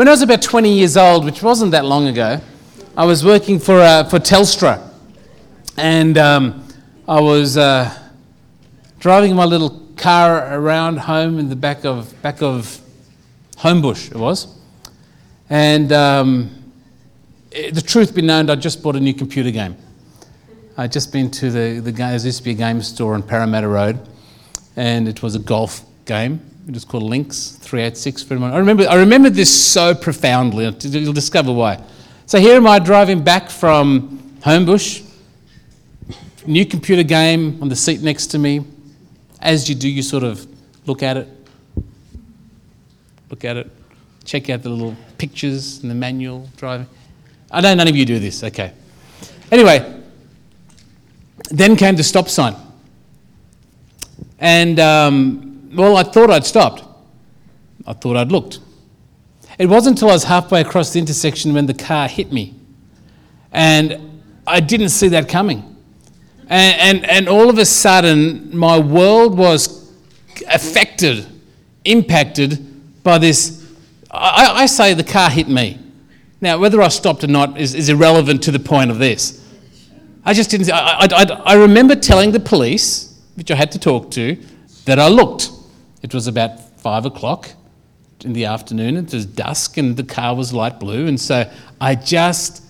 [0.00, 2.40] When I was about 20 years old, which wasn't that long ago,
[2.96, 4.80] I was working for, uh, for Telstra.
[5.76, 6.66] And um,
[7.06, 7.94] I was uh,
[8.98, 12.80] driving my little car around home in the back of, back of
[13.58, 14.58] Homebush, it was.
[15.50, 16.72] And um,
[17.50, 19.76] it, the truth be known, I just bought a new computer game.
[20.78, 23.68] I'd just been to the, the there used to be a game store on Parramatta
[23.68, 24.00] Road,
[24.76, 26.49] and it was a golf game.
[26.70, 28.52] It was called Links 386 for everyone.
[28.54, 30.72] I remember, I remember this so profoundly.
[30.82, 31.82] You'll discover why.
[32.26, 35.04] So here am I driving back from Homebush,
[36.46, 38.64] new computer game on the seat next to me.
[39.40, 40.46] As you do, you sort of
[40.86, 41.28] look at it,
[43.30, 43.68] look at it,
[44.24, 46.86] check out the little pictures and the manual driving.
[47.50, 48.72] I know none of you do this, okay.
[49.50, 50.02] Anyway,
[51.50, 52.54] then came the stop sign.
[54.38, 56.84] And, um, well, I thought I'd stopped.
[57.86, 58.60] I thought I'd looked.
[59.58, 62.54] It wasn't until I was halfway across the intersection when the car hit me.
[63.52, 65.76] And I didn't see that coming.
[66.48, 69.92] And, and, and all of a sudden, my world was
[70.48, 71.26] affected,
[71.84, 73.64] impacted by this.
[74.10, 75.78] I, I say the car hit me.
[76.40, 79.46] Now, whether I stopped or not is, is irrelevant to the point of this.
[80.24, 80.70] I just didn't.
[80.72, 84.38] I, I, I, remember telling the police, which I had to talk to,
[84.84, 85.50] that I looked.
[86.02, 87.50] It was about five o'clock
[88.24, 88.96] in the afternoon.
[88.96, 92.62] It was dusk, and the car was light blue, and so I just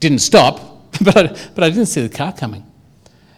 [0.00, 2.64] didn't stop, but I, but I didn't see the car coming.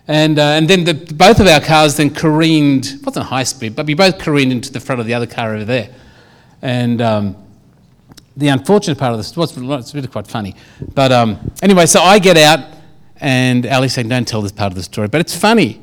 [0.09, 3.87] And, uh, and then the, both of our cars then careened, wasn't high speed, but
[3.87, 5.93] we both careened into the front of the other car over there.
[6.63, 7.37] And um,
[8.37, 10.55] the unfortunate part of this was it's really quite funny.
[10.95, 12.61] But um, anyway, so I get out,
[13.21, 15.83] and Ali saying, Don't tell this part of the story, but it's funny.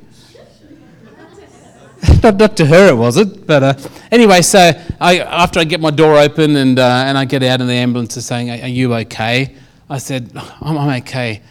[2.24, 3.46] not, not to her, it wasn't.
[3.48, 3.74] But uh,
[4.12, 7.62] anyway, so I, after I get my door open and, uh, and I get out,
[7.62, 9.56] and the ambulance is saying, Are you okay?
[9.90, 10.32] I said,
[10.62, 11.42] I'm, I'm okay,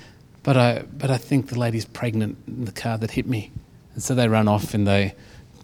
[0.42, 3.50] but I, but I think the lady's pregnant in the car that hit me.
[3.95, 5.14] And so they run off and they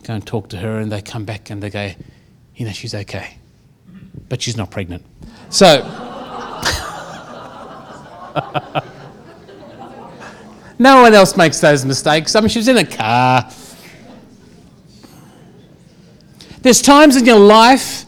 [0.05, 1.91] go and talk to her, and they come back and they go,
[2.55, 3.39] You know, she's okay,
[4.29, 5.05] but she's not pregnant.
[5.51, 6.05] So.
[10.81, 12.37] No one else makes those mistakes.
[12.37, 13.51] I mean, she was in a car.
[16.69, 18.05] There's times in your life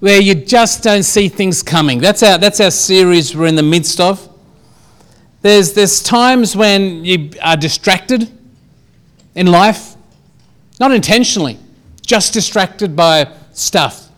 [0.00, 2.00] where you just don't see things coming.
[2.00, 4.28] That's our, that's our series we're in the midst of.
[5.42, 8.36] There's, there's times when you are distracted
[9.36, 9.94] in life,
[10.80, 11.56] not intentionally,
[12.04, 14.08] just distracted by stuff.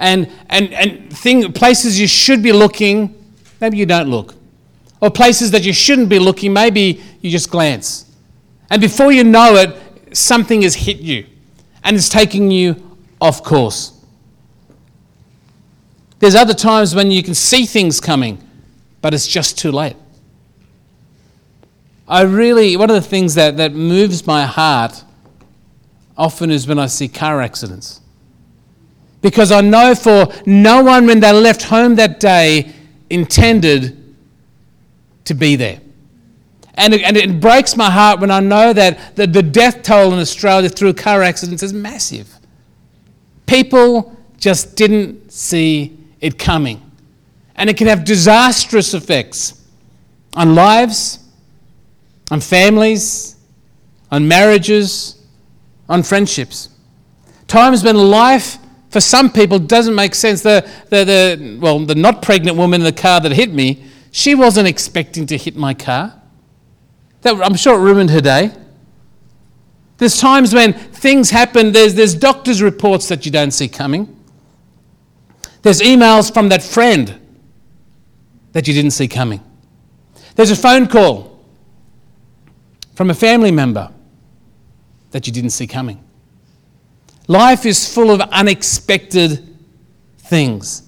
[0.00, 3.14] And, and, and thing, places you should be looking,
[3.60, 4.34] maybe you don't look
[5.00, 8.12] or places that you shouldn't be looking, maybe you just glance.
[8.70, 11.26] And before you know it, something has hit you
[11.84, 12.87] and it's taking you
[13.20, 13.94] off course.
[16.18, 18.42] There's other times when you can see things coming,
[19.00, 19.96] but it's just too late.
[22.08, 25.04] I really, one of the things that, that moves my heart
[26.16, 28.00] often is when I see car accidents.
[29.20, 32.72] Because I know for no one when they left home that day
[33.10, 34.14] intended
[35.24, 35.80] to be there.
[36.74, 40.12] And it, and it breaks my heart when I know that the, the death toll
[40.12, 42.37] in Australia through car accidents is massive.
[43.48, 46.80] People just didn't see it coming.
[47.56, 49.60] And it can have disastrous effects
[50.34, 51.18] on lives,
[52.30, 53.36] on families,
[54.12, 55.20] on marriages,
[55.88, 56.68] on friendships.
[57.48, 58.58] Times when life
[58.90, 60.42] for some people doesn't make sense.
[60.42, 64.34] The, the, the, well, the not pregnant woman in the car that hit me she
[64.34, 66.20] wasn't expecting to hit my car.
[67.22, 68.52] That, I'm sure it ruined her day.
[69.98, 74.14] There's times when things happen, there's, there's doctor's reports that you don't see coming.
[75.62, 77.20] There's emails from that friend
[78.52, 79.42] that you didn't see coming.
[80.36, 81.44] There's a phone call
[82.94, 83.92] from a family member
[85.10, 86.02] that you didn't see coming.
[87.26, 89.56] Life is full of unexpected
[90.18, 90.82] things.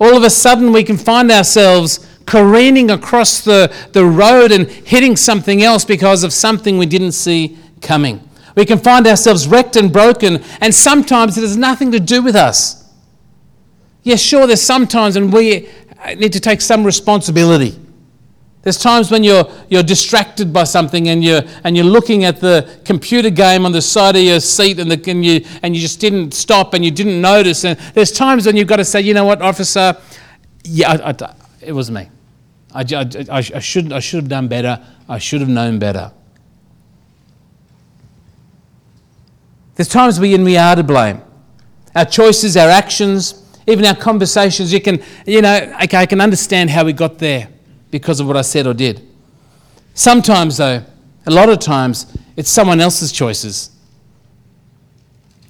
[0.00, 5.16] All of a sudden, we can find ourselves careening across the, the road and hitting
[5.16, 8.26] something else because of something we didn't see coming.
[8.54, 12.36] We can find ourselves wrecked and broken, and sometimes it has nothing to do with
[12.36, 12.90] us.
[14.02, 15.68] Yes, sure, there's sometimes and we
[16.16, 17.78] need to take some responsibility.
[18.62, 22.80] There's times when you're, you're distracted by something and you're, and you're looking at the
[22.84, 25.98] computer game on the side of your seat and, the, and, you, and you just
[25.98, 27.64] didn't stop and you didn't notice.
[27.64, 29.96] And there's times when you've got to say, you know what, officer,
[30.62, 32.08] yeah, I, I, it was me.
[32.72, 34.80] I, I, I, should, I should have done better.
[35.08, 36.12] I should have known better.
[39.74, 41.22] There's times when we are to blame.
[41.94, 46.70] Our choices, our actions, Even our conversations, you can, you know, okay, I can understand
[46.70, 47.48] how we got there
[47.90, 49.06] because of what I said or did.
[49.94, 50.84] Sometimes, though,
[51.26, 53.70] a lot of times, it's someone else's choices.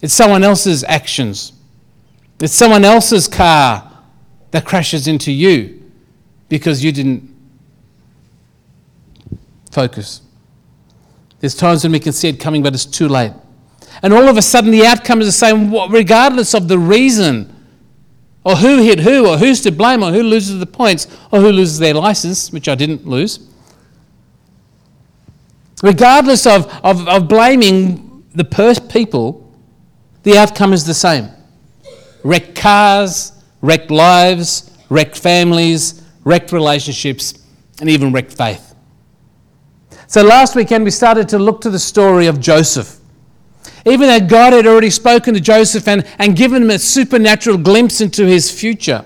[0.03, 1.53] It's someone else's actions.
[2.41, 3.91] It's someone else's car
[4.51, 5.91] that crashes into you
[6.49, 7.35] because you didn't
[9.71, 10.21] focus.
[11.41, 13.33] There's times when we can see it coming, but it's too late.
[14.03, 17.55] And all of a sudden, the outcome is the same, regardless of the reason,
[18.45, 21.51] or who hit who, or who's to blame, or who loses the points, or who
[21.51, 23.49] loses their license, which I didn't lose.
[25.83, 29.53] Regardless of, of, of blaming the per- people,
[30.23, 31.29] the outcome is the same
[32.25, 37.45] wrecked cars, wrecked lives, wrecked families, wrecked relationships,
[37.81, 38.75] and even wrecked faith.
[40.07, 42.99] So last weekend we started to look to the story of Joseph.
[43.85, 48.01] Even though God had already spoken to Joseph and, and given him a supernatural glimpse
[48.01, 49.05] into his future,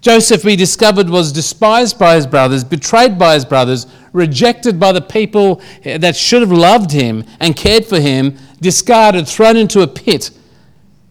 [0.00, 5.00] Joseph, we discovered, was despised by his brothers, betrayed by his brothers, rejected by the
[5.00, 10.30] people that should have loved him and cared for him, discarded, thrown into a pit,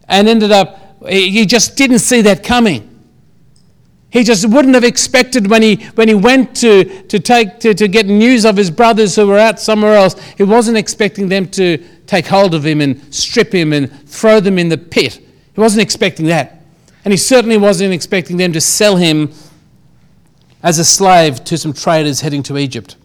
[0.07, 2.97] and ended up, he just didn't see that coming.
[4.09, 7.89] He just wouldn't have expected when he, when he went to, to, take, to, to
[7.89, 11.83] get news of his brothers who were out somewhere else, he wasn't expecting them to
[12.07, 15.15] take hold of him and strip him and throw them in the pit.
[15.53, 16.63] He wasn't expecting that.
[17.05, 19.31] And he certainly wasn't expecting them to sell him
[20.63, 22.95] as a slave to some traders heading to Egypt.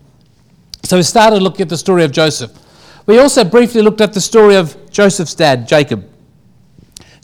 [0.84, 2.50] So we started looking at the story of Joseph.
[3.06, 6.08] We also briefly looked at the story of Joseph's dad, Jacob.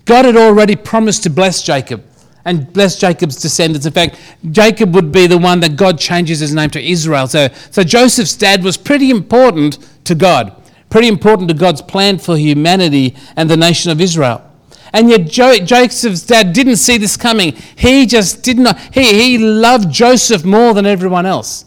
[0.05, 2.05] God had already promised to bless Jacob
[2.45, 3.87] and bless Jacob's descendants.
[3.87, 4.19] In fact,
[4.51, 7.27] Jacob would be the one that God changes his name to Israel.
[7.27, 10.57] So, so Joseph's dad was pretty important to God,
[10.91, 14.45] pretty important to God's plan for humanity and the nation of Israel.
[14.93, 17.55] And yet jo- Joseph's dad didn't see this coming.
[17.77, 21.67] He just did not, he, he loved Joseph more than everyone else.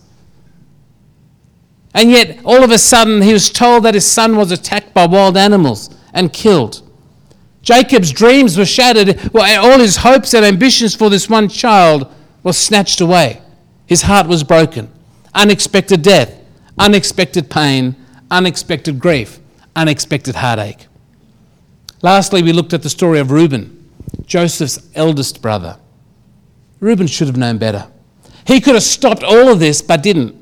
[1.94, 5.06] And yet, all of a sudden, he was told that his son was attacked by
[5.06, 6.82] wild animals and killed.
[7.62, 9.20] Jacob's dreams were shattered.
[9.36, 12.12] All his hopes and ambitions for this one child
[12.44, 13.42] were snatched away.
[13.86, 14.90] His heart was broken.
[15.34, 16.34] Unexpected death,
[16.78, 17.96] unexpected pain,
[18.32, 19.40] unexpected grief,
[19.76, 20.88] unexpected heartache.
[22.02, 23.90] Lastly, we looked at the story of Reuben,
[24.26, 25.78] Joseph's eldest brother.
[26.80, 27.88] Reuben should have known better.
[28.48, 30.36] He could have stopped all of this, but didn't.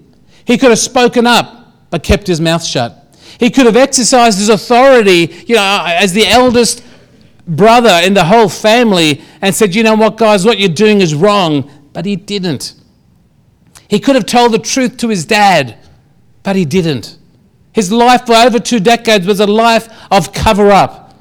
[0.46, 2.96] He could have spoken up, but kept his mouth shut.
[3.40, 6.84] He could have exercised his authority, you know, uh, as the eldest
[7.46, 11.14] brother in the whole family and said, you know what, guys, what you're doing is
[11.14, 11.70] wrong.
[11.92, 12.76] But he didn't.
[13.88, 15.78] He could have told the truth to his dad,
[16.44, 17.19] but he didn't.
[17.80, 21.16] His life for over two decades was a life of cover up.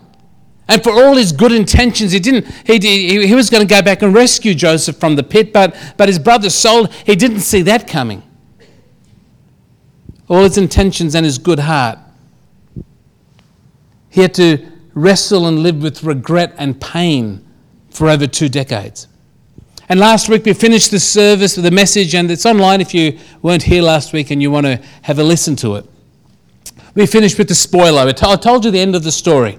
[0.67, 2.49] And for all his good intentions, he didn't.
[2.67, 5.77] He, he, he was going to go back and rescue Joseph from the pit, but,
[5.97, 6.93] but his brother sold.
[6.93, 8.25] He didn't see that coming.
[10.27, 12.01] All his intentions and his good heart.
[14.11, 17.47] He had to wrestle and live with regret and pain
[17.89, 19.07] for over two decades.
[19.89, 23.17] And last week we finished the service with a message, and it's online if you
[23.43, 25.89] weren't here last week and you want to have a listen to it.
[26.99, 28.01] We finished with the spoiler.
[28.01, 29.57] I told you the end of the story.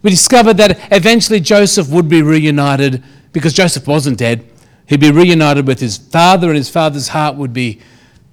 [0.00, 3.04] We discovered that eventually Joseph would be reunited
[3.34, 4.48] because Joseph wasn't dead.
[4.86, 7.82] He'd be reunited with his father, and his father's heart would be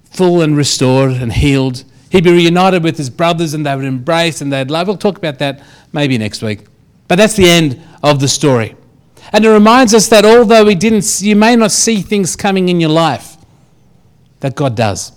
[0.10, 1.84] full and restored and healed.
[2.10, 4.88] He'd be reunited with his brothers, and they would embrace and they'd love.
[4.88, 6.62] We'll talk about that maybe next week.
[7.10, 8.78] But that's the end of the story.
[9.34, 12.80] And it reminds us that although we didn't, you may not see things coming in
[12.80, 13.36] your life,
[14.40, 15.12] that God does.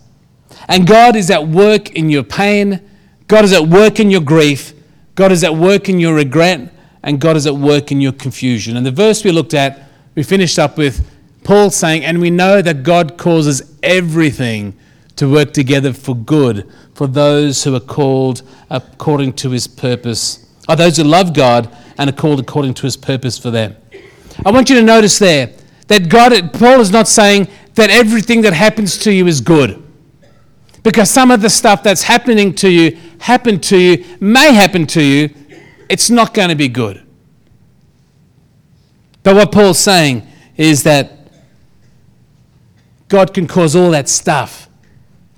[0.66, 2.88] And God is at work in your pain,
[3.28, 4.73] God is at work in your grief,
[5.14, 8.76] God is at work in your regret, and God is at work in your confusion.
[8.76, 9.82] And the verse we looked at,
[10.14, 11.06] we finished up with
[11.44, 14.76] Paul saying, And we know that God causes everything
[15.16, 20.76] to work together for good for those who are called according to his purpose, or
[20.76, 21.68] those who love God
[21.99, 23.76] and are called according to his purpose for them.
[24.47, 25.52] I want you to notice there
[25.88, 29.82] that God, Paul is not saying that everything that happens to you is good.
[30.82, 35.02] Because some of the stuff that's happening to you, happened to you, may happen to
[35.02, 35.30] you,
[35.88, 37.02] it's not going to be good.
[39.23, 41.12] But what Paul's saying is that
[43.08, 44.68] God can cause all that stuff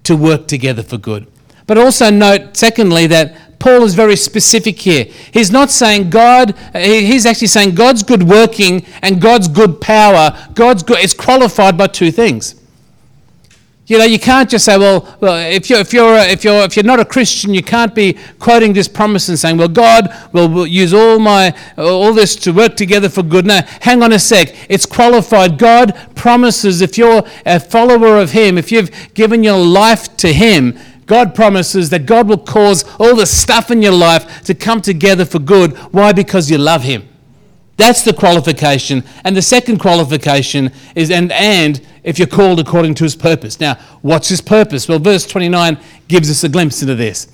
[0.04, 1.26] to work together for good.
[1.66, 5.04] But also note, secondly, that Paul is very specific here.
[5.32, 10.82] He's not saying God, he's actually saying God's good working and God's good power, God's
[10.82, 12.60] good, is qualified by two things.
[13.90, 16.76] You know, you can't just say, well, well if, you're, if, you're, if, you're, if
[16.76, 20.49] you're not a Christian, you can't be quoting this promise and saying, well, God will,
[20.49, 23.47] will use all, my, all this to work together for good.
[23.47, 24.54] No, hang on a sec.
[24.70, 25.59] It's qualified.
[25.59, 30.78] God promises if you're a follower of Him, if you've given your life to Him,
[31.06, 35.25] God promises that God will cause all the stuff in your life to come together
[35.25, 35.76] for good.
[35.92, 36.12] Why?
[36.12, 37.09] Because you love Him.
[37.76, 39.02] That's the qualification.
[39.25, 43.61] And the second qualification is, and, and if you're called according to his purpose.
[43.61, 44.88] Now, what's his purpose?
[44.88, 45.78] Well, verse 29
[46.09, 47.28] gives us a glimpse into this.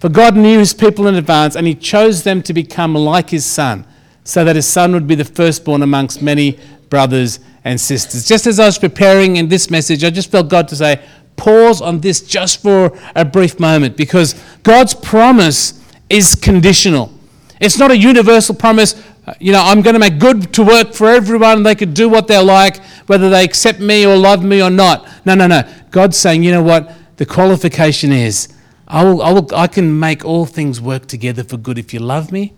[0.00, 3.44] For God knew his people in advance, and he chose them to become like his
[3.44, 3.86] son,
[4.24, 6.58] so that his son would be the firstborn amongst many
[6.90, 8.26] brothers and sisters.
[8.26, 11.00] Just as I was preparing in this message, I just felt God to say,
[11.36, 15.80] pause on this just for a brief moment, because God's promise
[16.10, 17.12] is conditional.
[17.60, 19.00] It's not a universal promise
[19.38, 21.62] you know, I'm going to make good to work for everyone.
[21.62, 25.08] They could do what they like, whether they accept me or love me or not.
[25.24, 25.62] No, no, no.
[25.90, 26.92] God's saying, you know what?
[27.18, 28.48] The qualification is
[28.88, 32.00] I, will, I, will, I can make all things work together for good if you
[32.00, 32.52] love me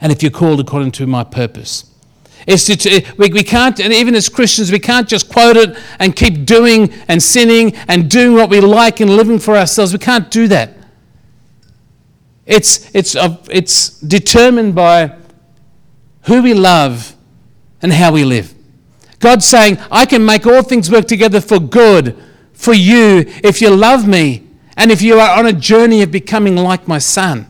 [0.00, 1.86] and if you're called according to my purpose.
[2.46, 6.14] It's to, we, we can't, and even as Christians, we can't just quote it and
[6.14, 9.92] keep doing and sinning and doing what we like and living for ourselves.
[9.92, 10.76] We can't do that.
[12.46, 15.19] It's, it's, uh, it's determined by
[16.22, 17.16] who we love,
[17.82, 18.54] and how we live.
[19.18, 22.16] God's saying, I can make all things work together for good
[22.52, 24.46] for you if you love me
[24.76, 27.46] and if you are on a journey of becoming like my son.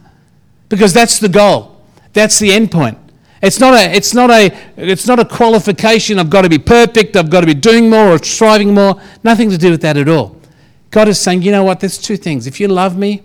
[0.68, 2.98] Because that's the goal, that's the end point.
[3.42, 7.16] It's not, a, it's, not a, it's not a qualification, I've got to be perfect,
[7.16, 9.00] I've got to be doing more or striving more.
[9.24, 10.36] Nothing to do with that at all.
[10.90, 12.46] God is saying, you know what, there's two things.
[12.46, 13.22] If you love me,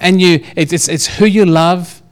[0.00, 2.02] and you, it's, it's who you love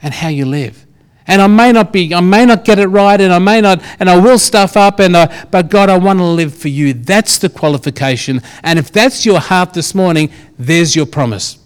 [0.00, 0.87] and how you live
[1.28, 3.82] and I may not be, I may not get it right, and I may not,
[4.00, 6.94] and I will stuff up, and I, but God, I want to live for you.
[6.94, 8.40] That's the qualification.
[8.62, 11.58] And if that's your heart this morning, there's your promise.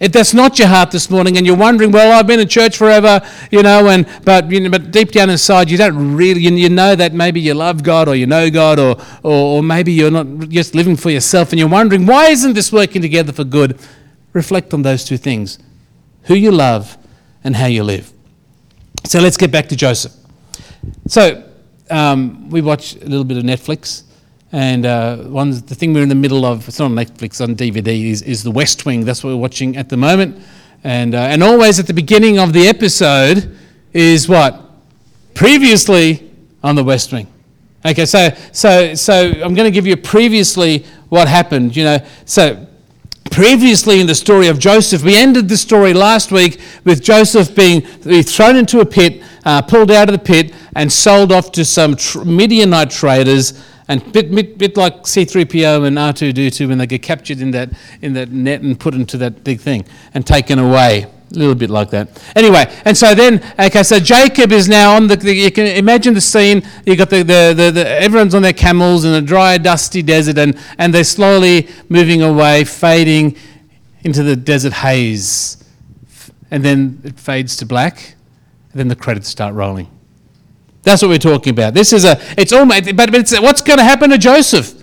[0.00, 2.76] If that's not your heart this morning, and you're wondering, well, I've been in church
[2.76, 6.68] forever, you know, and but you know, but deep down inside, you don't really, you,
[6.68, 10.12] know that maybe you love God or you know God, or, or or maybe you're
[10.12, 13.76] not just living for yourself, and you're wondering, why isn't this working together for good?
[14.34, 15.58] Reflect on those two things:
[16.22, 16.96] who you love
[17.48, 18.12] and how you live.
[19.04, 20.12] So let's get back to Joseph.
[21.06, 21.50] So
[21.90, 24.02] um, we watch a little bit of Netflix,
[24.52, 26.68] and uh, one the thing we're in the middle of.
[26.68, 28.04] It's not on Netflix on DVD.
[28.04, 29.06] Is, is the West Wing?
[29.06, 30.44] That's what we're watching at the moment,
[30.84, 33.56] and uh, and always at the beginning of the episode
[33.94, 34.60] is what
[35.32, 36.30] previously
[36.62, 37.28] on the West Wing.
[37.82, 41.74] Okay, so so so I'm going to give you previously what happened.
[41.74, 42.67] You know, so
[43.38, 47.82] Previously, in the story of Joseph, we ended the story last week with Joseph being
[47.82, 51.96] thrown into a pit, uh, pulled out of the pit, and sold off to some
[52.24, 53.64] Midianite traders.
[53.86, 57.70] And bit, bit, bit like C3PO and R2D2 when they get captured in that,
[58.02, 61.06] in that net and put into that big thing and taken away.
[61.30, 62.08] A little bit like that.
[62.34, 66.14] Anyway, and so then, okay, so Jacob is now on the, the you can imagine
[66.14, 66.62] the scene.
[66.86, 70.38] You got the, the, the, the, everyone's on their camels in a dry, dusty desert,
[70.38, 73.36] and, and they're slowly moving away, fading
[74.04, 75.62] into the desert haze.
[76.50, 78.14] And then it fades to black,
[78.72, 79.90] and then the credits start rolling.
[80.82, 81.74] That's what we're talking about.
[81.74, 84.82] This is a, it's almost, but, it's, what's going to happen to Joseph?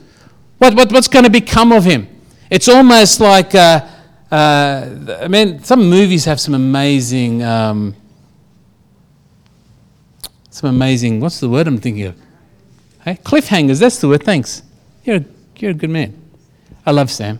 [0.59, 2.07] What, what, what's going to become of him?
[2.51, 3.87] It's almost like, uh,
[4.31, 7.95] uh, I mean, some movies have some amazing, um,
[10.49, 11.19] some amazing.
[11.19, 12.15] What's the word I'm thinking of?
[13.03, 13.79] Hey, cliffhangers.
[13.79, 14.23] That's the word.
[14.23, 14.63] Thanks.
[15.03, 15.25] You're a,
[15.57, 16.19] you're a good man.
[16.85, 17.39] I love Sam.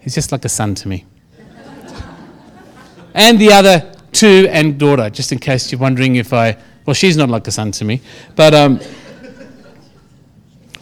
[0.00, 1.06] He's just like a son to me.
[3.14, 6.58] and the other two and daughter, just in case you're wondering if I.
[6.84, 8.02] Well, she's not like a son to me,
[8.36, 8.54] but.
[8.54, 8.80] Um,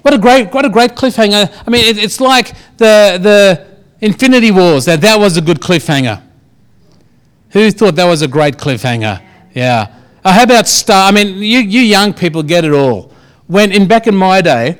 [0.03, 1.53] what a great, what a great cliffhanger!
[1.67, 3.70] I mean, it, it's like the the
[4.01, 6.23] Infinity Wars, that, that was a good cliffhanger.
[7.51, 9.23] Who thought that was a great cliffhanger?
[9.55, 9.95] Yeah.
[10.25, 11.09] Uh, how about Star?
[11.09, 13.13] I mean, you, you young people get it all.
[13.47, 14.79] When in back in my day,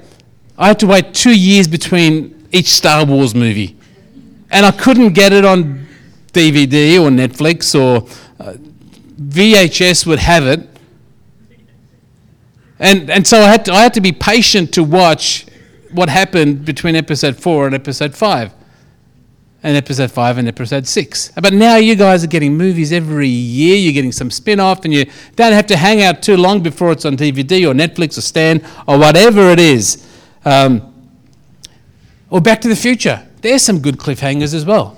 [0.57, 3.77] I had to wait two years between each Star Wars movie,
[4.51, 5.87] and I couldn't get it on
[6.33, 8.07] DVD or Netflix or
[8.39, 8.55] uh,
[9.21, 10.69] VHS would have it,
[12.79, 15.47] and and so I had to, I had to be patient to watch
[15.91, 18.53] what happened between episode four and episode five
[19.63, 21.33] and episode 5 and episode 6.
[21.41, 24.95] But now you guys are getting movies every year, you're getting some spin off, and
[24.95, 28.23] you don't have to hang out too long before it's on DVD or Netflix or
[28.23, 30.07] Stan or whatever it is.
[30.45, 30.87] Um,
[32.31, 33.27] or Back to the Future.
[33.43, 34.97] There's some good cliffhangers as well.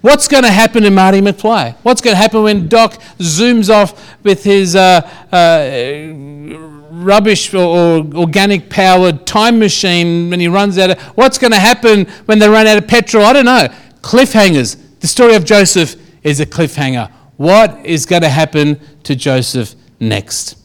[0.00, 1.76] What's going to happen to Marty McFly?
[1.82, 5.00] What's going to happen when Doc zooms off with his uh,
[5.32, 6.73] uh,
[7.04, 11.00] rubbish or, or organic powered time machine when he runs out of.
[11.16, 13.24] What's going to happen when they run out of petrol?
[13.24, 13.68] I don't know.
[14.00, 14.76] Cliffhangers.
[15.00, 17.10] The story of Joseph is a cliffhanger.
[17.36, 20.56] What is going to happen to Joseph next?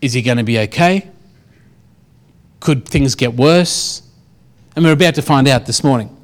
[0.00, 1.10] Is he going to be okay?
[2.60, 4.02] Could things get worse?
[4.76, 6.14] And we're about to find out this morning.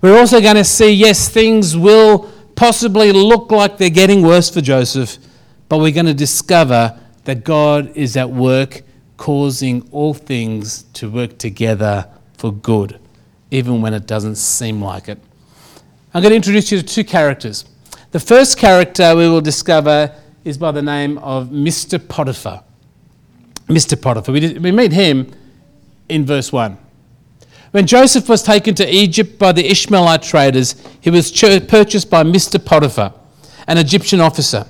[0.00, 4.60] We're also going to see, yes, things will possibly look like they're getting worse for
[4.60, 5.18] Joseph,
[5.68, 8.82] but we're going to discover that God is at work
[9.16, 12.98] causing all things to work together for good,
[13.50, 15.18] even when it doesn't seem like it.
[16.14, 17.64] I'm going to introduce you to two characters.
[18.12, 21.98] The first character we will discover is by the name of Mr.
[22.08, 22.64] Potiphar.
[23.66, 24.00] Mr.
[24.00, 24.32] Potiphar.
[24.32, 25.30] We, did, we meet him
[26.08, 26.78] in verse 1.
[27.72, 32.64] When Joseph was taken to Egypt by the Ishmaelite traders, he was purchased by Mr.
[32.64, 33.12] Potiphar,
[33.66, 34.66] an Egyptian officer.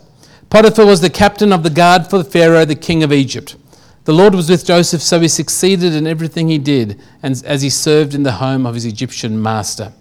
[0.51, 3.57] Potiphar was the captain of the guard for Pharaoh, the king of Egypt.
[4.05, 7.69] The Lord was with Joseph, so he succeeded in everything he did, and as he
[7.69, 9.93] served in the home of his Egyptian master.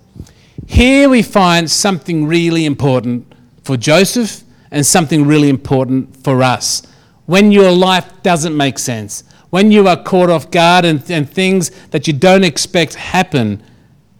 [0.65, 6.83] Here we find something really important for Joseph and something really important for us.
[7.25, 11.71] When your life doesn't make sense, when you are caught off guard and, and things
[11.87, 13.61] that you don't expect happen,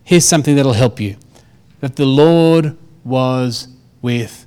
[0.03, 1.15] here's something that'll help you
[1.79, 3.69] that the Lord was
[4.01, 4.45] with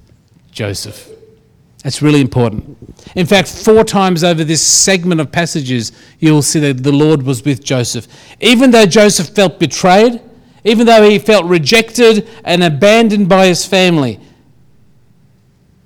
[0.51, 1.20] Joseph.
[1.83, 2.77] That's really important.
[3.17, 7.45] In fact, four times over this segment of passages, you'll see that the Lord was
[7.45, 8.07] with Joseph.
[8.41, 10.21] Even though Joseph felt betrayed,
[10.63, 14.21] even though he felt rejected and abandoned by his family,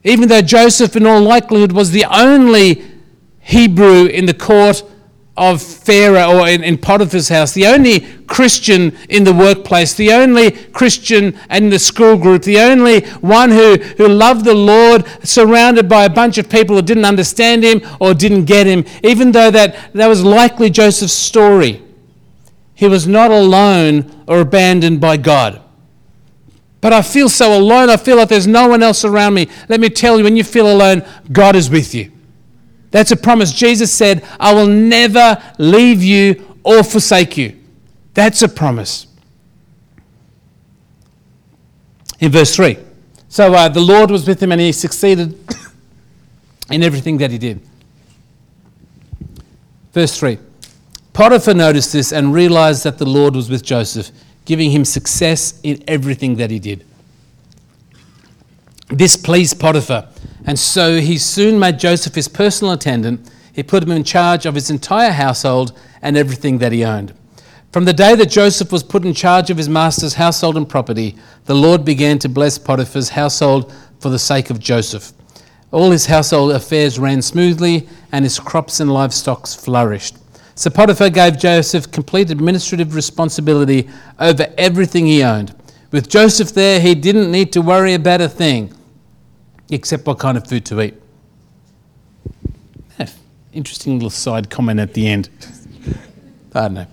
[0.02, 2.84] even though Joseph, in all likelihood, was the only
[3.40, 4.82] Hebrew in the court
[5.36, 10.52] of Pharaoh or in, in, Potiphar's house, the only Christian in the workplace, the only
[10.52, 16.04] Christian in the school group, the only one who, who loved the Lord, surrounded by
[16.04, 19.92] a bunch of people who didn't understand him or didn't get him, even though that,
[19.92, 21.82] that was likely Joseph's story.
[22.74, 25.60] He was not alone or abandoned by God.
[26.80, 27.88] But I feel so alone.
[27.88, 29.48] I feel like there's no one else around me.
[29.68, 32.12] Let me tell you, when you feel alone, God is with you.
[32.94, 33.50] That's a promise.
[33.50, 37.58] Jesus said, I will never leave you or forsake you.
[38.14, 39.08] That's a promise.
[42.20, 42.78] In verse 3.
[43.28, 45.36] So uh, the Lord was with him and he succeeded
[46.70, 47.60] in everything that he did.
[49.92, 50.38] Verse 3.
[51.12, 54.12] Potiphar noticed this and realized that the Lord was with Joseph,
[54.44, 56.86] giving him success in everything that he did.
[58.86, 60.10] This pleased Potiphar
[60.46, 63.30] and so he soon made Joseph his personal attendant.
[63.52, 67.14] He put him in charge of his entire household and everything that he owned.
[67.72, 71.16] From the day that Joseph was put in charge of his master's household and property,
[71.46, 75.12] the Lord began to bless Potiphar's household for the sake of Joseph.
[75.72, 80.16] All his household affairs ran smoothly, and his crops and livestock flourished.
[80.54, 83.88] So Potiphar gave Joseph complete administrative responsibility
[84.20, 85.52] over everything he owned.
[85.90, 88.72] With Joseph there, he didn't need to worry about a thing
[89.70, 90.94] except what kind of food to eat.
[92.98, 93.06] Eh,
[93.52, 95.28] interesting little side comment at the end.
[96.54, 96.86] I don't know.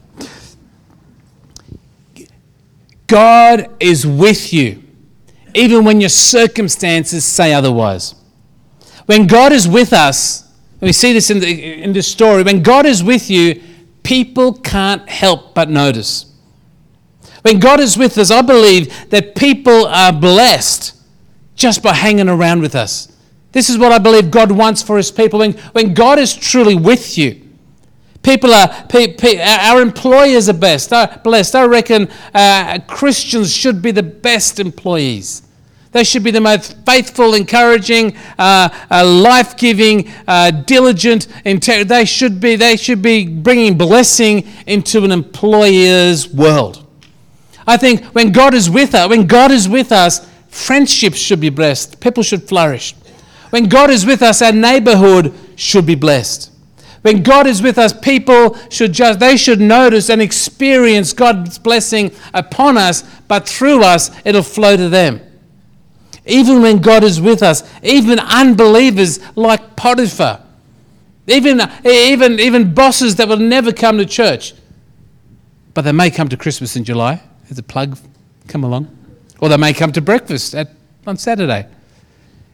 [3.07, 4.81] God is with you,
[5.53, 8.15] even when your circumstances say otherwise.
[9.05, 12.85] When God is with us, we see this in, the, in this story, when God
[12.85, 13.61] is with you,
[14.03, 16.33] people can't help but notice.
[17.41, 21.00] When God is with us, I believe that people are blessed
[21.61, 23.07] just by hanging around with us.
[23.51, 25.39] This is what I believe God wants for his people.
[25.39, 27.41] When, when God is truly with you,
[28.23, 31.55] people are, pe, pe, our employers are best, are blessed.
[31.55, 35.43] I reckon uh, Christians should be the best employees.
[35.91, 41.27] They should be the most faithful, encouraging, uh, uh, life-giving, uh, diligent.
[41.43, 42.55] Inter- they should be.
[42.55, 46.87] They should be bringing blessing into an employer's world.
[47.67, 51.49] I think when God is with us, when God is with us, Friendships should be
[51.49, 51.99] blessed.
[52.01, 52.93] People should flourish.
[53.49, 56.51] When God is with us, our neighborhood should be blessed.
[57.01, 62.11] When God is with us, people should just they should notice and experience God's blessing
[62.33, 65.21] upon us, but through us it'll flow to them.
[66.25, 70.43] Even when God is with us, even unbelievers like Potiphar,
[71.27, 74.53] even, even, even bosses that will never come to church,
[75.73, 77.21] but they may come to Christmas in July.
[77.49, 77.97] As a plug,
[78.47, 79.00] come along.
[79.41, 80.71] Or they may come to breakfast at,
[81.05, 81.67] on Saturday.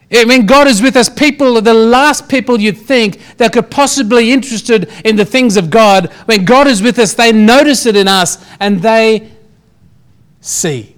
[0.09, 4.23] When God is with us, people are the last people you'd think that could possibly
[4.23, 6.07] be interested in the things of God.
[6.25, 9.29] When God is with us, they notice it in us and they
[10.39, 10.95] see.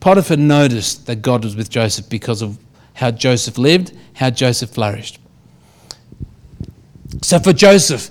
[0.00, 2.58] Potiphar noticed that God was with Joseph because of
[2.94, 5.18] how Joseph lived, how Joseph flourished.
[7.22, 8.10] So for Joseph,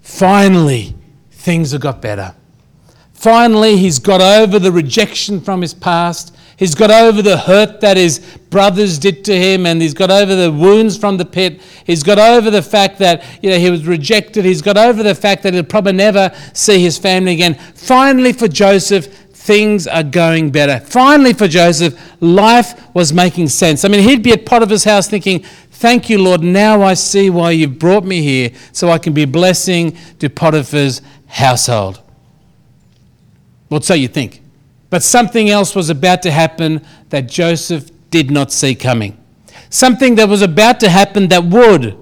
[0.00, 0.94] finally,
[1.30, 2.34] things have got better.
[3.16, 6.36] Finally, he's got over the rejection from his past.
[6.58, 8.18] He's got over the hurt that his
[8.50, 11.60] brothers did to him, and he's got over the wounds from the pit.
[11.84, 14.44] He's got over the fact that you know, he was rejected.
[14.44, 17.54] He's got over the fact that he'll probably never see his family again.
[17.54, 20.84] Finally, for Joseph, things are going better.
[20.84, 23.84] Finally, for Joseph, life was making sense.
[23.84, 26.42] I mean, he'd be at Potiphar's house thinking, Thank you, Lord.
[26.42, 30.30] Now I see why you've brought me here so I can be a blessing to
[30.30, 32.00] Potiphar's household.
[33.68, 34.42] Well, so you think.
[34.90, 39.18] But something else was about to happen that Joseph did not see coming.
[39.68, 41.96] Something that was about to happen that would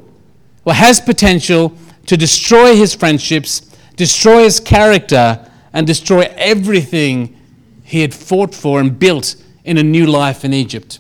[0.64, 3.61] or has potential to destroy his friendships,
[3.96, 7.37] destroy his character, and destroy everything
[7.83, 10.98] he had fought for and built in a new life in Egypt.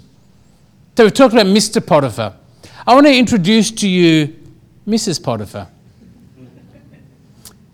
[0.96, 1.84] So we've talked about Mr.
[1.84, 2.34] Potiphar.
[2.86, 4.34] I want to introduce to you
[4.86, 5.22] Mrs.
[5.22, 5.68] Potiphar.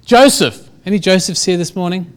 [0.05, 0.69] Joseph.
[0.85, 2.13] Any Josephs here this morning?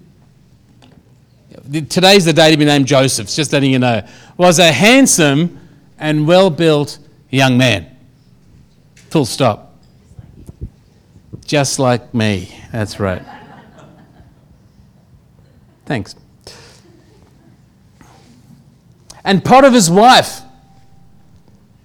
[1.71, 4.05] Today's the day to be named Joseph, just letting you know,
[4.37, 5.59] was a handsome
[5.97, 6.99] and well built
[7.29, 7.95] young man.
[9.09, 9.77] Full stop.
[11.45, 12.53] Just like me.
[12.71, 13.21] That's right.
[15.85, 16.15] Thanks.
[19.23, 20.41] And Potiphar's wife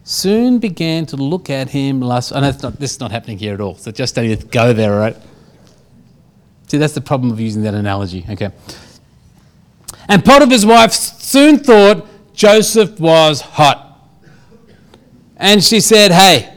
[0.05, 2.33] soon began to look at him lust.
[2.33, 3.75] And that's not, this is not happening here at all.
[3.77, 5.17] So just don't go there, right?
[6.69, 8.25] See, that's the problem of using that analogy.
[8.29, 8.51] Okay.
[10.09, 13.85] And Potiphar's wife soon thought Joseph was hot.
[15.37, 16.53] And she said, Hey,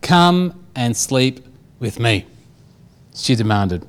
[0.00, 1.44] come and sleep
[1.80, 2.26] with me.
[3.14, 3.86] She demanded.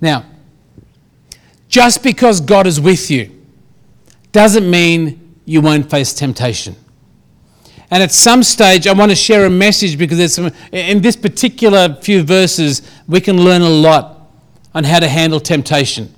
[0.00, 0.24] Now,
[1.68, 3.30] just because God is with you
[4.32, 6.74] doesn't mean you won't face temptation.
[7.90, 11.96] And at some stage, I want to share a message because some, in this particular
[12.00, 14.30] few verses, we can learn a lot
[14.74, 16.14] on how to handle temptation.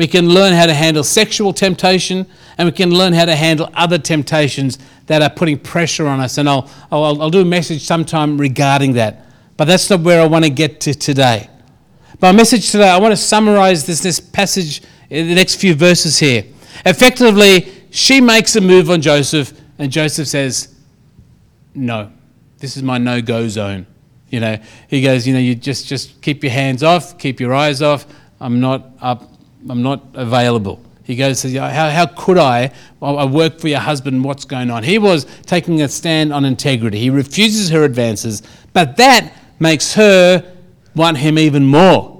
[0.00, 3.68] We can learn how to handle sexual temptation and we can learn how to handle
[3.74, 6.38] other temptations that are putting pressure on us.
[6.38, 9.26] And I'll, I'll, I'll do a message sometime regarding that.
[9.58, 11.50] But that's not where I want to get to today.
[12.18, 16.18] My message today, I want to summarize this, this passage in the next few verses
[16.18, 16.46] here.
[16.86, 20.74] Effectively, she makes a move on Joseph, and Joseph says,
[21.74, 22.10] No,
[22.56, 23.86] this is my no go zone.
[24.30, 24.58] You know,
[24.88, 28.06] he goes, You know, you just, just keep your hands off, keep your eyes off.
[28.40, 29.30] I'm not up
[29.68, 30.80] I'm not available.
[31.04, 32.70] He goes, how, how could I?
[33.02, 34.22] I work for your husband.
[34.24, 34.84] What's going on?
[34.84, 36.98] He was taking a stand on integrity.
[36.98, 38.42] He refuses her advances,
[38.72, 40.56] but that makes her
[40.94, 42.16] want him even more.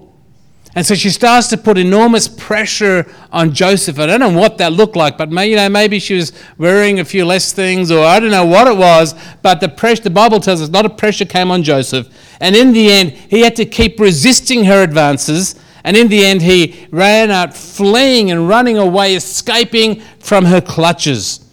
[0.75, 3.99] And so she starts to put enormous pressure on Joseph.
[3.99, 7.01] I don't know what that looked like, but maybe, you know, maybe she was wearing
[7.01, 9.15] a few less things, or I don't know what it was.
[9.43, 12.09] But the pressure, the Bible tells us, a lot of pressure came on Joseph,
[12.41, 16.43] and in the end, he had to keep resisting her advances and in the end,
[16.43, 21.47] he ran out, fleeing and running away, escaping from her clutches.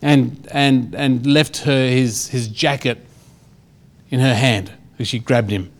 [0.00, 3.04] And, and, and left her his, his jacket
[4.10, 5.72] in her hand as she grabbed him.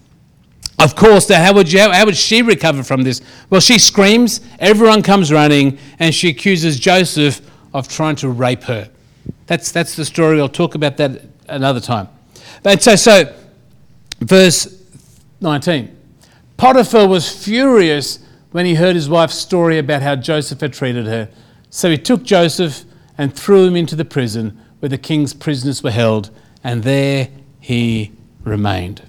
[0.78, 3.20] Of course, how would, you, how would she recover from this?
[3.50, 7.40] Well, she screams, everyone comes running, and she accuses Joseph
[7.74, 8.88] of trying to rape her.
[9.46, 10.40] That's, that's the story.
[10.40, 12.08] I'll talk about that another time.
[12.62, 13.34] But so, so
[14.20, 14.82] verse
[15.40, 15.97] 19.
[16.58, 18.18] Potiphar was furious
[18.50, 21.30] when he heard his wife's story about how Joseph had treated her.
[21.70, 22.84] So he took Joseph
[23.16, 26.30] and threw him into the prison where the king's prisoners were held,
[26.62, 27.28] and there
[27.60, 28.12] he
[28.44, 29.02] remained.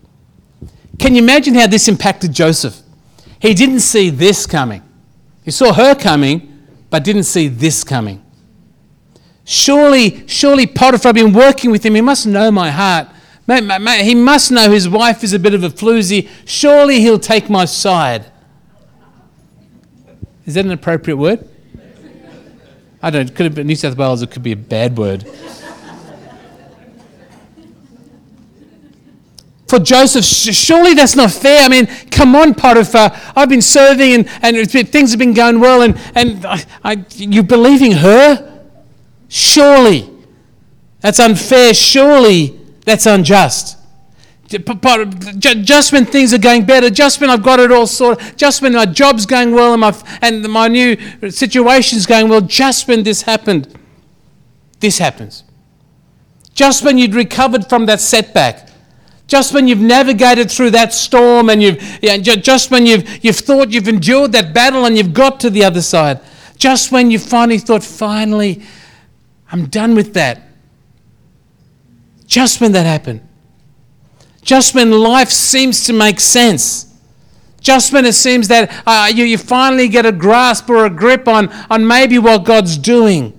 [0.99, 2.81] Can you imagine how this impacted Joseph?
[3.39, 4.83] He didn't see this coming.
[5.43, 8.23] He saw her coming, but didn't see this coming.
[9.43, 11.95] Surely, surely Potiphar had been working with him.
[11.95, 13.07] He must know my heart.
[13.49, 16.29] He must know his wife is a bit of a floozy.
[16.45, 18.25] Surely he'll take my side.
[20.45, 21.47] Is that an appropriate word?
[23.01, 23.33] I don't know.
[23.33, 24.21] Could have been New South Wales.
[24.21, 25.27] It could be a bad word.
[29.69, 31.63] for Joseph, surely that's not fair.
[31.63, 33.15] I mean, come on, Potiphar.
[33.35, 37.43] I've been serving and, and things have been going well, and, and I, I, you're
[37.43, 38.67] believing her?
[39.27, 40.09] Surely.
[41.01, 41.73] That's unfair.
[41.75, 43.77] Surely that's unjust.
[44.49, 48.73] Just when things are going better, just when I've got it all sorted, just when
[48.73, 50.97] my job's going well and my, and my new
[51.29, 53.71] situation's going well, just when this happened,
[54.79, 55.43] this happens.
[56.55, 58.69] Just when you'd recovered from that setback,
[59.27, 63.69] just when you've navigated through that storm and you've, yeah, just when you've, you've thought
[63.69, 66.19] you've endured that battle and you've got to the other side,
[66.57, 68.63] just when you finally thought, finally,
[69.51, 70.48] I'm done with that
[72.29, 73.27] just when that happened,
[74.43, 76.85] just when life seems to make sense.
[77.59, 81.27] Just when it seems that uh, you, you finally get a grasp or a grip
[81.27, 83.33] on, on maybe what God's doing.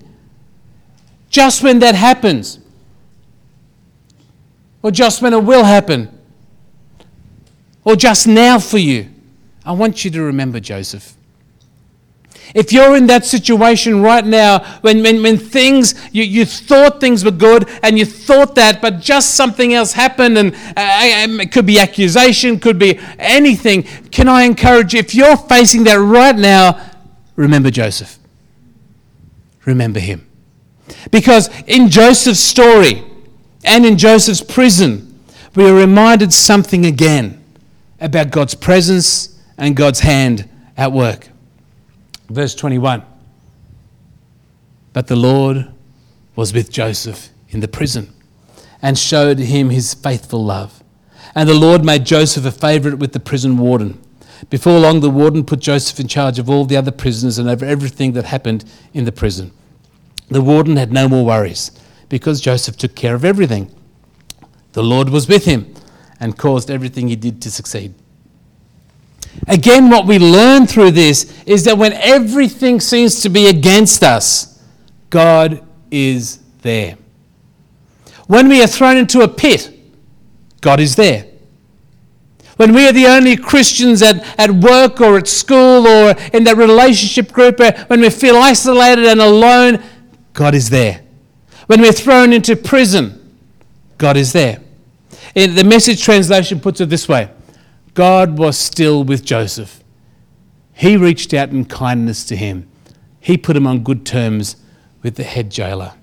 [1.29, 2.59] Just when that happens.
[4.83, 6.15] Or just when it will happen.
[7.83, 9.09] Or just now for you.
[9.65, 11.15] I want you to remember Joseph.
[12.53, 17.23] If you're in that situation right now, when, when, when things, you, you thought things
[17.23, 21.65] were good and you thought that, but just something else happened, and uh, it could
[21.65, 26.81] be accusation, could be anything, can I encourage you, if you're facing that right now,
[27.35, 28.19] remember Joseph.
[29.65, 30.27] Remember him.
[31.09, 33.03] Because in Joseph's story
[33.63, 35.19] and in Joseph's prison,
[35.55, 37.43] we are reminded something again
[37.99, 41.30] about God's presence and God's hand at work.
[42.31, 43.03] Verse 21
[44.93, 45.67] But the Lord
[46.35, 48.13] was with Joseph in the prison
[48.81, 50.81] and showed him his faithful love.
[51.35, 54.01] And the Lord made Joseph a favorite with the prison warden.
[54.49, 57.65] Before long, the warden put Joseph in charge of all the other prisoners and over
[57.65, 58.63] everything that happened
[58.93, 59.51] in the prison.
[60.29, 61.71] The warden had no more worries
[62.07, 63.73] because Joseph took care of everything.
[64.71, 65.73] The Lord was with him
[66.19, 67.93] and caused everything he did to succeed.
[69.47, 74.61] Again, what we learn through this is that when everything seems to be against us,
[75.09, 76.97] God is there.
[78.27, 79.71] When we are thrown into a pit,
[80.61, 81.25] God is there.
[82.57, 86.57] When we are the only Christians at, at work or at school or in that
[86.57, 89.83] relationship group, uh, when we feel isolated and alone,
[90.33, 91.01] God is there.
[91.65, 93.35] When we're thrown into prison,
[93.97, 94.61] God is there.
[95.33, 97.31] In the message translation puts it this way
[97.93, 99.83] God was still with Joseph.
[100.73, 102.69] He reached out in kindness to him.
[103.19, 104.55] He put him on good terms
[105.03, 105.93] with the head jailer.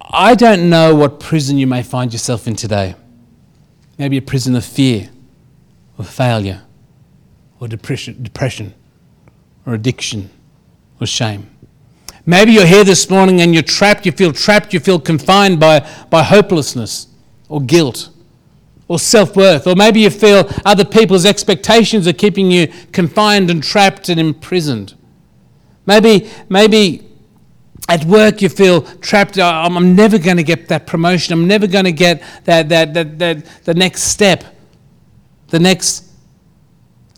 [0.00, 2.94] I don't know what prison you may find yourself in today.
[3.98, 5.10] Maybe a prison of fear,
[5.98, 6.62] or failure,
[7.60, 8.74] or depression,
[9.66, 10.30] or addiction,
[11.00, 11.48] or shame.
[12.24, 15.80] Maybe you're here this morning and you're trapped, you feel trapped, you feel confined by,
[16.08, 17.08] by hopelessness
[17.48, 18.11] or guilt
[18.92, 23.62] or self worth, or maybe you feel other people's expectations are keeping you confined and
[23.62, 24.92] trapped and imprisoned.
[25.86, 27.08] Maybe, maybe
[27.88, 29.38] at work you feel trapped.
[29.38, 31.32] I'm never going to get that promotion.
[31.32, 34.44] I'm never going to get that, that, that, that, the next step,
[35.48, 36.04] the next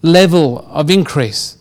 [0.03, 1.59] level of increase.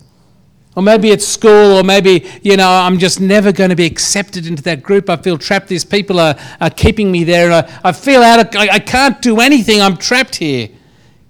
[0.75, 4.47] Or maybe it's school, or maybe, you know, I'm just never going to be accepted
[4.47, 5.09] into that group.
[5.09, 5.67] I feel trapped.
[5.67, 7.51] These people are, are keeping me there.
[7.51, 9.81] I, I feel out of, I, I can't do anything.
[9.81, 10.69] I'm trapped here.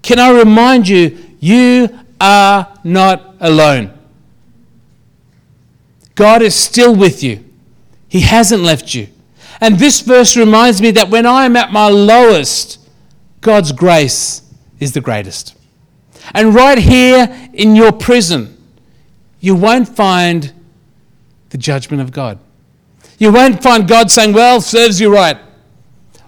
[0.01, 1.89] Can I remind you, you
[2.21, 3.91] are not alone.
[6.15, 7.43] God is still with you,
[8.07, 9.07] He hasn't left you.
[9.59, 12.79] And this verse reminds me that when I am at my lowest,
[13.41, 14.41] God's grace
[14.79, 15.55] is the greatest.
[16.33, 18.52] And right here in your prison,
[19.43, 20.53] you won't find
[21.49, 22.39] the judgment of God.
[23.17, 25.37] You won't find God saying, Well, serves you right.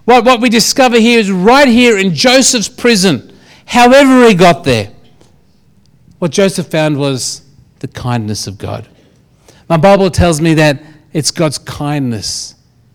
[0.04, 4.92] What, what we discover here is right here in Joseph's prison, however he got there,
[6.18, 7.40] what Joseph found was
[7.78, 8.86] the kindness of God.
[9.66, 10.82] My Bible tells me that
[11.14, 12.54] it's God's kindness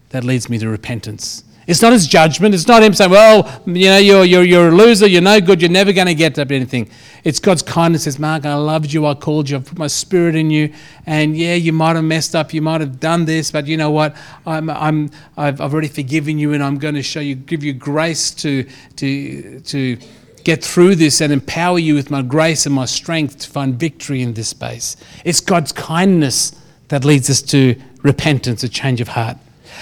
[0.10, 1.44] that leads me to repentance.
[1.68, 2.56] It's not his judgment.
[2.56, 5.62] It's not him saying, well, you know, you're, you're, you're a loser, you're no good,
[5.62, 6.90] you're never going to get up anything.
[7.24, 10.36] It's God's kindness says, Mark, I loved you, I called you, I've put my spirit
[10.36, 10.74] in you,
[11.06, 13.92] and yeah, you might have messed up, you might have done this, but you know
[13.92, 14.16] what?
[14.46, 17.74] I'm, I'm, I've, I've already forgiven you, and I'm going to show you, give you
[17.74, 19.98] grace to, to, to
[20.44, 24.24] get through this and empower you with my grace and my strength to find victory
[24.24, 24.98] in this space.
[25.24, 29.38] It's God's kindness that leads us to repentance, a change of heart.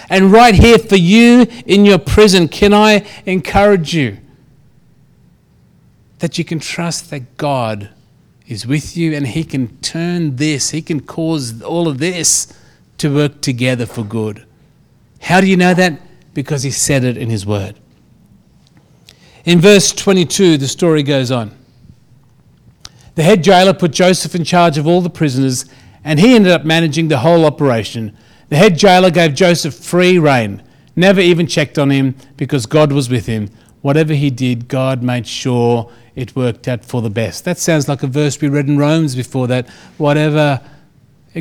[0.09, 4.17] And right here for you in your prison, can I encourage you
[6.19, 7.89] that you can trust that God
[8.47, 12.53] is with you and He can turn this, He can cause all of this
[12.97, 14.45] to work together for good.
[15.21, 15.99] How do you know that?
[16.33, 17.79] Because He said it in His Word.
[19.45, 21.57] In verse 22, the story goes on.
[23.15, 25.65] The head jailer put Joseph in charge of all the prisoners,
[26.03, 28.15] and he ended up managing the whole operation
[28.49, 30.61] the head jailer gave Joseph free rein,
[30.95, 33.49] never even checked on him because God was with him.
[33.81, 37.45] Whatever he did, God made sure it worked out for the best.
[37.45, 39.69] That sounds like a verse we read in Romans before that.
[39.97, 40.61] Whatever,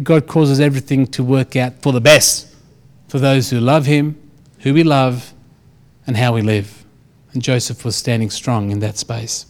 [0.02, 2.54] God causes everything to work out for the best
[3.08, 4.20] for those who love him,
[4.60, 5.32] who we love,
[6.06, 6.84] and how we live.
[7.32, 9.46] And Joseph was standing strong in that space.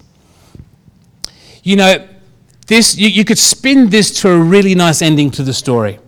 [1.62, 2.08] You know,
[2.66, 5.98] this you, you could spin this to a really nice ending to the story.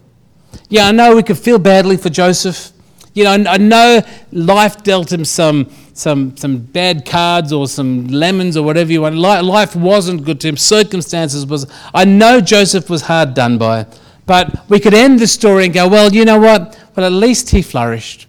[0.68, 2.72] Yeah, I know we could feel badly for Joseph.
[3.12, 8.56] You know, I know life dealt him some, some, some bad cards or some lemons
[8.56, 9.16] or whatever you want.
[9.16, 10.56] Life wasn't good to him.
[10.56, 11.70] Circumstances was.
[11.92, 13.86] I know Joseph was hard done by,
[14.26, 16.78] but we could end the story and go, well, you know what?
[16.94, 18.28] Well, at least he flourished.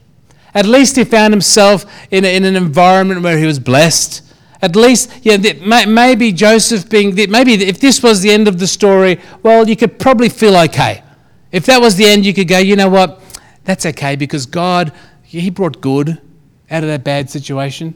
[0.53, 4.23] At least he found himself in, a, in an environment where he was blessed.
[4.63, 5.37] At least, yeah,
[5.85, 9.97] maybe Joseph being, maybe if this was the end of the story, well, you could
[9.97, 11.03] probably feel okay.
[11.51, 13.21] If that was the end, you could go, you know what?
[13.65, 16.21] That's okay because God, He brought good
[16.69, 17.95] out of that bad situation.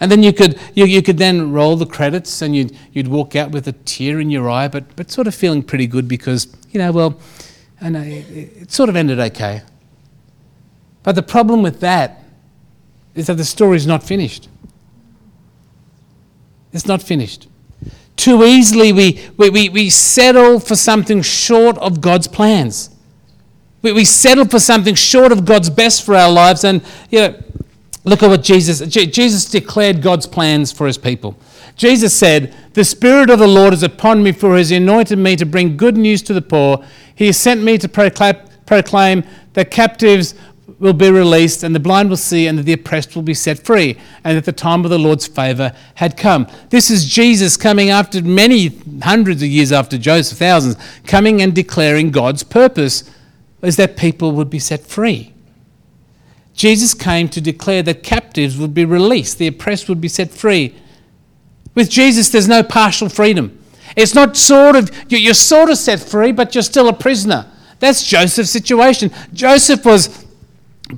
[0.00, 3.34] And then you could, you, you could then roll the credits and you'd, you'd walk
[3.34, 6.46] out with a tear in your eye, but, but sort of feeling pretty good because,
[6.70, 7.20] you know, well,
[7.82, 9.62] know it, it sort of ended okay.
[11.02, 12.22] But the problem with that
[13.14, 14.48] is that the story is not finished.
[16.72, 17.48] It's not finished.
[18.18, 22.90] Too easily we, we, we, we settle for something short of God's plans.
[23.80, 26.64] We, we settle for something short of God's best for our lives.
[26.64, 27.42] And, you know,
[28.02, 31.38] look at what Jesus, Jesus declared God's plans for his people.
[31.76, 35.36] Jesus said, The Spirit of the Lord is upon me, for he has anointed me
[35.36, 36.84] to bring good news to the poor.
[37.14, 38.34] He has sent me to proclaim,
[38.66, 40.34] proclaim that captives
[40.78, 43.96] will be released, and the blind will see, and the oppressed will be set free,
[44.22, 46.46] and that the time of the Lord's favor had come.
[46.70, 52.10] This is Jesus coming after many hundreds of years after Joseph, thousands, coming and declaring
[52.10, 53.10] God's purpose
[53.60, 55.32] is that people would be set free.
[56.54, 60.74] Jesus came to declare that captives would be released, the oppressed would be set free.
[61.74, 63.58] With Jesus, there's no partial freedom.
[63.96, 67.50] It's not sort of, you're sort of set free, but you're still a prisoner.
[67.80, 69.10] That's Joseph's situation.
[69.32, 70.26] Joseph was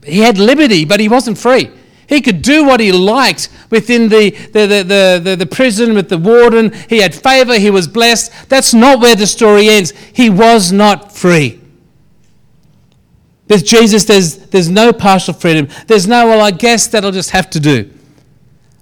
[0.05, 1.70] he had liberty, but he wasn't free.
[2.11, 6.18] He could do what he liked within the, the, the, the, the, prison with the
[6.18, 6.72] warden.
[6.88, 8.48] He had favor, he was blessed.
[8.48, 9.92] That's not where the story ends.
[10.12, 11.61] He was not free.
[13.48, 15.68] With Jesus, there's, there's no partial freedom.
[15.87, 17.90] There's no, well, I guess that'll just have to do.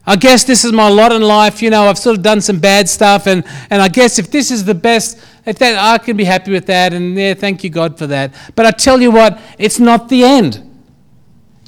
[0.06, 1.60] I guess this is my lot in life.
[1.60, 4.50] You know, I've sort of done some bad stuff, and, and I guess if this
[4.50, 7.68] is the best, if that, I can be happy with that, and yeah, thank you,
[7.68, 8.34] God, for that.
[8.54, 10.67] But I tell you what, it's not the end.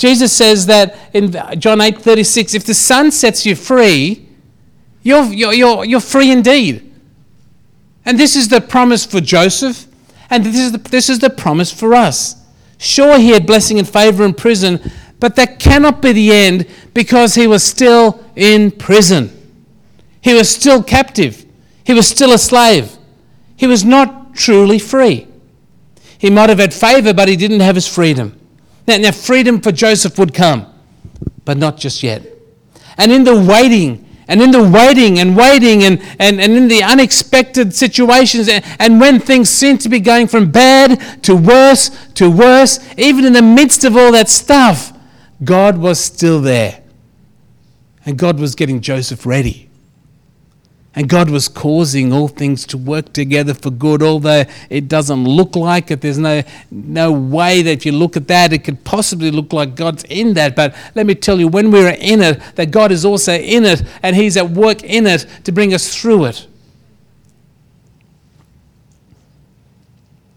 [0.00, 4.26] Jesus says that in John 8 36, if the Son sets you free,
[5.02, 6.90] you're, you're, you're, you're free indeed.
[8.06, 9.86] And this is the promise for Joseph,
[10.30, 12.34] and this is, the, this is the promise for us.
[12.78, 14.80] Sure, he had blessing and favor in prison,
[15.18, 19.30] but that cannot be the end because he was still in prison.
[20.22, 21.44] He was still captive.
[21.84, 22.96] He was still a slave.
[23.54, 25.26] He was not truly free.
[26.16, 28.39] He might have had favor, but he didn't have his freedom.
[28.90, 30.66] Now, now, freedom for Joseph would come,
[31.44, 32.26] but not just yet.
[32.98, 36.83] And in the waiting, and in the waiting and waiting and, and, and in the
[36.83, 42.29] unexpected situations, and, and when things seem to be going from bad to worse to
[42.29, 44.92] worse, even in the midst of all that stuff,
[45.44, 46.83] God was still there.
[48.05, 49.69] And God was getting Joseph ready.
[50.94, 55.55] And God was causing all things to work together for good, although it doesn't look
[55.55, 56.00] like it.
[56.00, 59.76] There's no, no way that if you look at that, it could possibly look like
[59.76, 60.57] God's in that.
[60.57, 63.85] But let me tell you, when we're in it, that God is also in it,
[64.03, 66.48] and He's at work in it to bring us through it.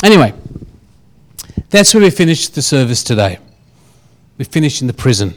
[0.03, 0.33] Anyway,
[1.71, 3.39] that's where we finished the service today.
[4.37, 5.33] We finished in the prison.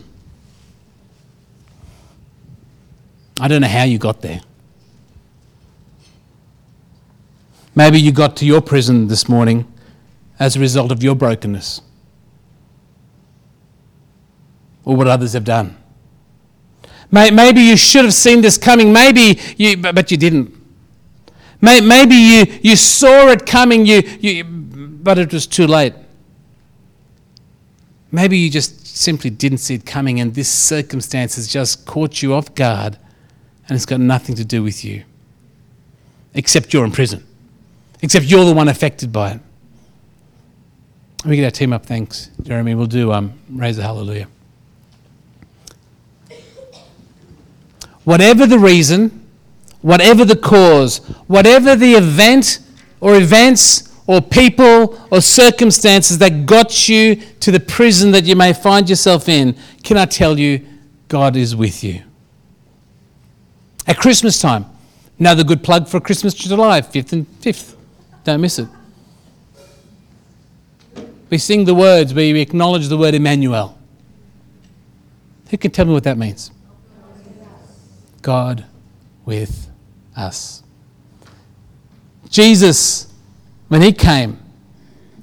[3.41, 4.43] I don't know how you got there.
[7.77, 9.71] Maybe you got to your prison this morning
[10.41, 11.83] as a result of your brokenness
[14.83, 15.77] or what others have done.
[17.11, 20.55] Maybe you should have seen this coming, maybe you, but you didn't.
[21.61, 25.95] Maybe you, you saw it coming, you, you, but it was too late.
[28.11, 32.33] Maybe you just simply didn't see it coming, and this circumstance has just caught you
[32.33, 32.99] off guard,
[33.69, 35.05] and it's got nothing to do with you,
[36.33, 37.27] except you're in prison.
[38.03, 39.41] Except you're the one affected by it.
[41.25, 41.85] Me get our team up.
[41.85, 42.75] Thanks, Jeremy.
[42.75, 44.29] We'll do um, Raise a Hallelujah.
[48.05, 49.27] Whatever the reason,
[49.83, 52.61] whatever the cause, whatever the event
[53.01, 58.53] or events or people or circumstances that got you to the prison that you may
[58.53, 60.65] find yourself in, can I tell you,
[61.09, 62.03] God is with you.
[63.89, 64.67] At Christmas time,
[65.19, 67.75] another good plug for Christmas to July, 5th and 5th.
[68.27, 68.67] Don't miss it.
[71.31, 73.79] We sing the words, we acknowledge the word Emmanuel.
[75.49, 76.51] Who can tell me what that means?
[78.23, 78.65] God
[79.25, 79.71] with
[80.17, 80.65] us.
[82.29, 83.07] Jesus,
[83.69, 84.41] when he came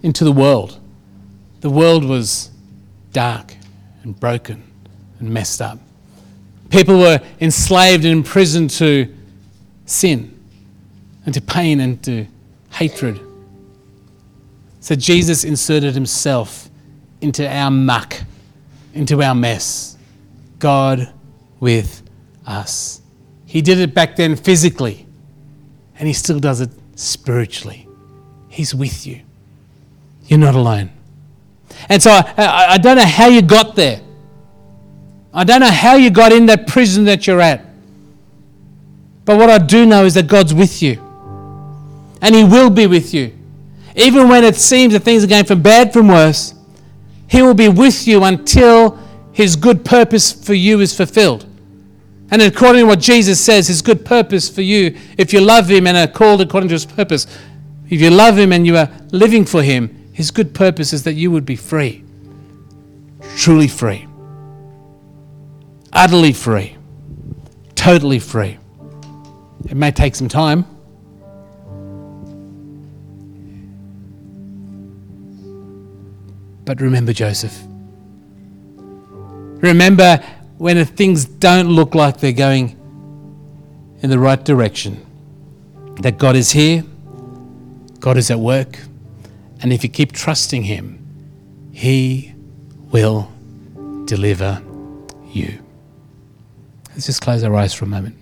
[0.01, 0.80] into the world,
[1.60, 2.51] the world was
[3.12, 3.54] dark
[4.04, 4.64] and broken
[5.20, 5.78] and messed up.
[6.70, 9.14] People were enslaved and imprisoned to
[9.86, 10.39] sin
[11.26, 12.28] and to pain and to
[12.74, 13.20] hatred.
[14.80, 16.70] So Jesus inserted himself
[17.22, 18.22] into our muck,
[18.94, 19.98] into our mess.
[20.60, 21.12] God
[21.60, 22.02] with
[22.46, 23.02] us.
[23.46, 25.06] He did it back then physically,
[26.00, 27.86] and He still does it spiritually.
[28.48, 29.20] He's with you.
[30.26, 30.90] You're not alone.
[31.90, 34.00] And so I, I, don't know how you got there.
[35.34, 37.66] I don't know how you got in that prison that you're at.
[39.26, 41.03] But what I do know is that God's with you.
[42.24, 43.38] And He will be with you.
[43.96, 46.56] Even when it seems that things are going from bad from worse,
[47.30, 48.98] He will be with you until
[49.34, 51.46] His good purpose for you is fulfilled.
[52.32, 55.86] And according to what Jesus says, His good purpose for you, if you love Him
[55.86, 57.28] and are called according to His purpose,
[57.90, 61.14] if you love Him and you are living for Him, His good purpose is that
[61.14, 62.04] you would be free.
[63.36, 64.08] Truly free.
[65.92, 66.78] Utterly free.
[67.76, 68.58] Totally free.
[69.66, 70.66] It may take some time.
[76.66, 77.57] But remember Joseph.
[78.78, 80.24] Remember
[80.57, 82.80] when things don't look like they're going
[84.01, 85.05] in the right direction,
[86.01, 86.84] that God is here,
[87.99, 88.80] God is at work,
[89.61, 90.99] and if you keep trusting Him,
[91.72, 92.34] He
[92.91, 93.32] will
[94.05, 94.61] deliver
[95.32, 95.59] you.
[96.89, 98.18] Let's just close our eyes for a moment.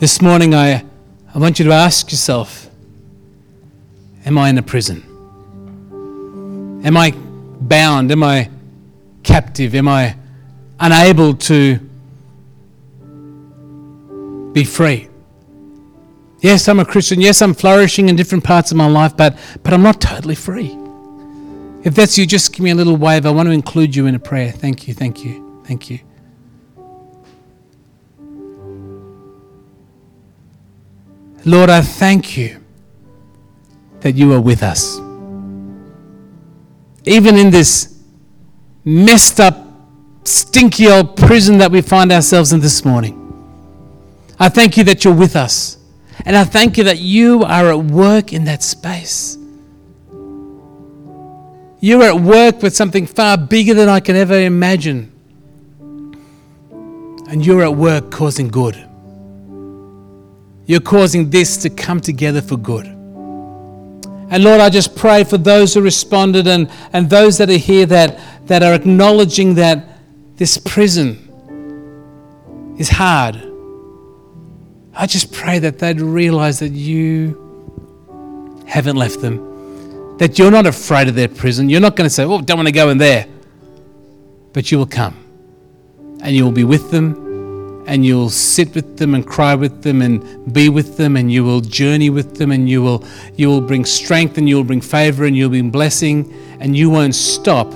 [0.00, 0.84] This morning, I,
[1.34, 2.68] I want you to ask yourself
[4.26, 5.04] Am I in a prison?
[6.84, 8.10] Am I bound?
[8.10, 8.50] Am I
[9.22, 9.76] captive?
[9.76, 10.16] Am I
[10.80, 11.78] unable to
[14.52, 15.08] be free?
[16.40, 17.20] Yes, I'm a Christian.
[17.20, 20.76] Yes, I'm flourishing in different parts of my life, but, but I'm not totally free.
[21.84, 23.26] If that's you, just give me a little wave.
[23.26, 24.50] I want to include you in a prayer.
[24.50, 26.00] Thank you, thank you, thank you.
[31.44, 32.60] Lord, I thank you
[34.00, 34.98] that you are with us.
[37.04, 38.02] Even in this
[38.84, 39.66] messed up,
[40.24, 43.22] stinky old prison that we find ourselves in this morning,
[44.38, 45.78] I thank you that you're with us.
[46.24, 49.38] And I thank you that you are at work in that space.
[51.78, 55.12] You're at work with something far bigger than I can ever imagine.
[57.28, 58.76] And you're at work causing good.
[60.66, 62.95] You're causing this to come together for good.
[64.28, 67.86] And Lord, I just pray for those who responded and, and those that are here
[67.86, 68.18] that,
[68.48, 69.98] that are acknowledging that
[70.36, 71.22] this prison
[72.78, 73.36] is hard.
[74.94, 77.42] I just pray that they'd realize that you
[78.66, 81.68] haven't left them, that you're not afraid of their prison.
[81.68, 83.26] You're not going to say, Oh, don't want to go in there.
[84.52, 85.16] But you will come
[86.22, 87.25] and you will be with them
[87.86, 91.44] and you'll sit with them and cry with them and be with them and you
[91.44, 93.04] will journey with them and you will
[93.36, 96.90] you will bring strength and you will bring favor and you'll bring blessing and you
[96.90, 97.72] won't stop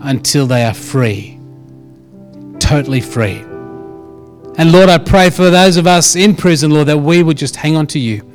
[0.00, 1.38] until they are free
[2.58, 3.44] totally free.
[4.58, 7.56] And lord i pray for those of us in prison lord that we would just
[7.56, 8.28] hang on to you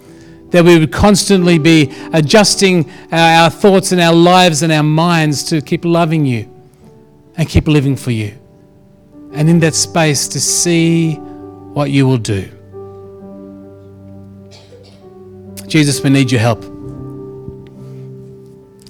[0.49, 5.61] that we would constantly be adjusting our thoughts and our lives and our minds to
[5.61, 6.49] keep loving you
[7.35, 8.37] and keep living for you
[9.37, 12.49] and in that space to see what you will do.
[15.67, 16.63] Jesus, we need your help.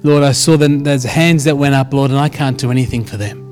[0.02, 3.04] Lord, I saw that there's hands that went up, Lord, and I can't do anything
[3.04, 3.44] for them.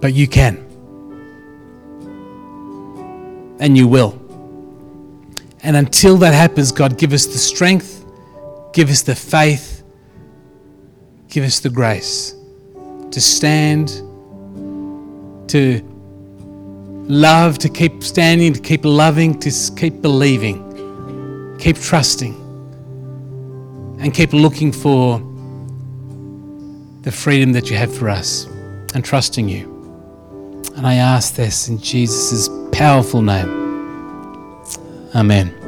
[0.00, 0.56] But you can.
[3.60, 4.18] And you will.
[5.62, 8.02] And until that happens, God, give us the strength,
[8.72, 9.82] give us the faith,
[11.28, 12.34] give us the grace
[13.10, 14.00] to stand
[15.50, 15.80] to
[17.08, 22.34] love, to keep standing, to keep loving, to keep believing, keep trusting,
[24.00, 25.18] and keep looking for
[27.02, 28.46] the freedom that you have for us
[28.94, 29.68] and trusting you.
[30.76, 33.58] And I ask this in Jesus' powerful name.
[35.14, 35.59] Amen.